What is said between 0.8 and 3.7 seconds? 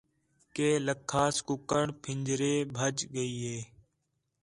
لَکھاس کُکڑ پھنجرے ٻُجھ ڳئی ہِے